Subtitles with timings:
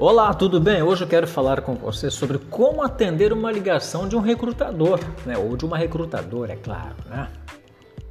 [0.00, 0.80] Olá, tudo bem?
[0.80, 5.36] Hoje eu quero falar com você sobre como atender uma ligação de um recrutador, né?
[5.36, 7.28] Ou de uma recrutadora, é claro, né?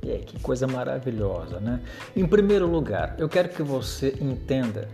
[0.03, 1.79] E aí, que coisa maravilhosa, né?
[2.13, 4.89] Em primeiro lugar, eu quero que você entenda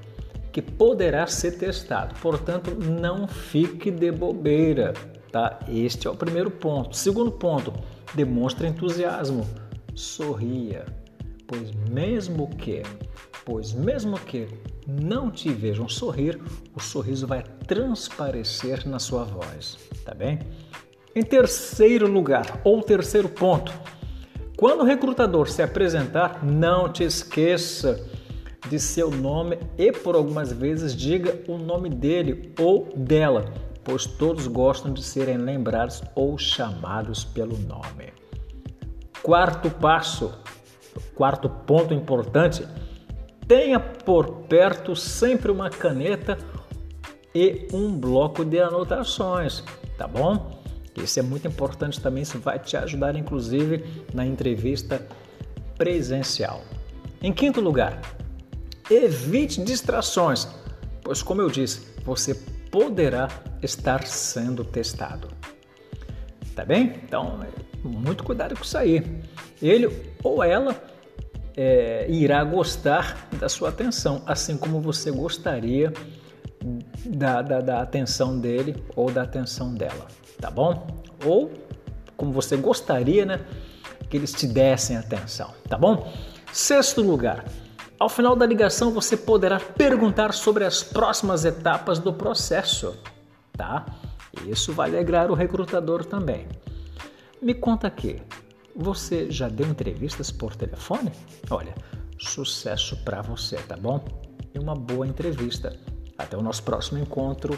[0.51, 4.93] que poderá ser testado, portanto, não fique de bobeira,
[5.31, 5.57] tá?
[5.67, 6.95] Este é o primeiro ponto.
[6.95, 7.73] Segundo ponto,
[8.13, 9.47] demonstre entusiasmo,
[9.95, 10.85] sorria,
[11.47, 12.83] pois mesmo que,
[13.43, 14.47] pois mesmo que
[14.87, 16.39] não te vejam sorrir,
[16.75, 20.39] o sorriso vai transparecer na sua voz, tá bem?
[21.15, 23.71] Em terceiro lugar, ou terceiro ponto,
[24.57, 28.03] quando o recrutador se apresentar, não te esqueça
[28.69, 34.47] de seu nome e por algumas vezes diga o nome dele ou dela, pois todos
[34.47, 38.13] gostam de serem lembrados ou chamados pelo nome.
[39.21, 40.33] Quarto passo,
[41.15, 42.65] quarto ponto importante,
[43.47, 46.37] Tenha por perto sempre uma caneta
[47.35, 49.63] e um bloco de anotações,
[49.97, 50.61] tá bom?
[50.95, 53.83] Isso é muito importante também, isso vai te ajudar inclusive
[54.13, 55.05] na entrevista
[55.77, 56.61] presencial.
[57.21, 57.99] Em quinto lugar,
[58.89, 60.47] evite distrações,
[61.01, 62.35] pois como eu disse, você
[62.69, 63.27] poderá
[63.61, 65.29] estar sendo testado.
[66.55, 66.99] Tá bem?
[67.03, 67.39] Então,
[67.83, 69.21] muito cuidado com isso aí.
[69.61, 69.89] Ele
[70.23, 70.75] ou ela
[71.55, 75.93] é, irá gostar da sua atenção, assim como você gostaria
[77.05, 80.07] da, da, da atenção dele ou da atenção dela,
[80.39, 80.87] tá bom?
[81.25, 81.51] Ou
[82.15, 83.39] como você gostaria, né?
[84.09, 86.11] Que eles te dessem atenção, tá bom?
[86.51, 87.43] Sexto lugar,
[87.99, 92.97] ao final da ligação você poderá perguntar sobre as próximas etapas do processo,
[93.53, 93.85] tá?
[94.47, 96.47] Isso vai alegrar o recrutador também.
[97.41, 98.21] Me conta aqui,
[98.75, 101.11] você já deu entrevistas por telefone?
[101.49, 101.73] Olha,
[102.17, 104.03] sucesso para você, tá bom?
[104.53, 105.77] E uma boa entrevista.
[106.17, 107.57] Até o nosso próximo encontro.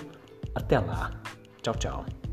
[0.54, 1.22] Até lá.
[1.62, 2.25] Tchau, tchau.